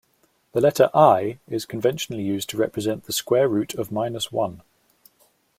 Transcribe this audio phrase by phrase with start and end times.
[0.53, 4.63] The letter i is conventionally used to represent the square root of minus one.